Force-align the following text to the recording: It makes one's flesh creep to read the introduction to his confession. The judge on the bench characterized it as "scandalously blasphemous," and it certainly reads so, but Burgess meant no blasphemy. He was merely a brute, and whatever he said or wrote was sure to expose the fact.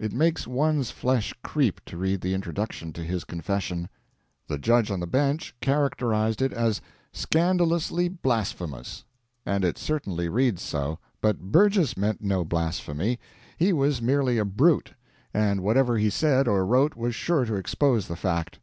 It 0.00 0.12
makes 0.12 0.48
one's 0.48 0.90
flesh 0.90 1.32
creep 1.44 1.80
to 1.84 1.96
read 1.96 2.22
the 2.22 2.34
introduction 2.34 2.92
to 2.94 3.04
his 3.04 3.22
confession. 3.22 3.88
The 4.48 4.58
judge 4.58 4.90
on 4.90 4.98
the 4.98 5.06
bench 5.06 5.54
characterized 5.60 6.42
it 6.42 6.52
as 6.52 6.80
"scandalously 7.12 8.08
blasphemous," 8.08 9.04
and 9.46 9.64
it 9.64 9.78
certainly 9.78 10.28
reads 10.28 10.60
so, 10.60 10.98
but 11.20 11.38
Burgess 11.52 11.96
meant 11.96 12.20
no 12.20 12.44
blasphemy. 12.44 13.20
He 13.58 13.72
was 13.72 14.02
merely 14.02 14.38
a 14.38 14.44
brute, 14.44 14.94
and 15.32 15.60
whatever 15.60 15.98
he 15.98 16.10
said 16.10 16.48
or 16.48 16.66
wrote 16.66 16.96
was 16.96 17.14
sure 17.14 17.44
to 17.44 17.54
expose 17.54 18.08
the 18.08 18.16
fact. 18.16 18.58